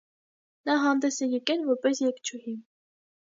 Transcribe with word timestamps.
Նաև 0.69 0.79
հանդես 0.85 1.19
է 1.27 1.27
եկել 1.33 1.61
որպես 1.69 2.01
երգչուհի։ 2.05 2.57